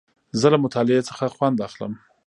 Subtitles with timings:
[0.39, 1.93] زه له مطالعې څخه خوند اخلم.